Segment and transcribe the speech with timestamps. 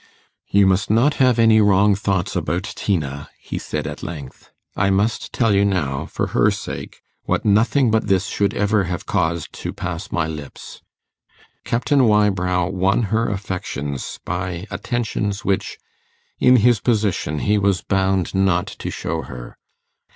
[0.47, 4.49] 'You must not have any wrong thoughts about Tina,' he said at length.
[4.75, 9.05] 'I must tell you now, for her sake, what nothing but this should ever have
[9.05, 10.81] caused to pass my lips.
[11.63, 15.77] Captain Wybrow won her affections by attentions which,
[16.39, 19.55] in his position, he was bound not to show her.